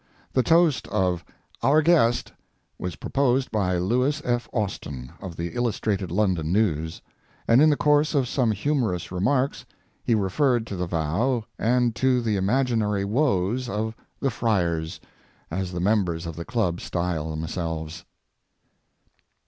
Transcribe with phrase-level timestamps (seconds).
[0.33, 1.23] The toast of
[1.61, 2.31] "Our Guest"
[2.79, 4.49] was proposed by Louis F.
[4.51, 7.03] Austin, of the Illustrated London News,
[7.47, 9.63] and in the course of some humorous remarks
[10.03, 14.99] he referred to the vow and to the imaginary woes of the "Friars,"
[15.51, 18.03] as the members of the club style themselves.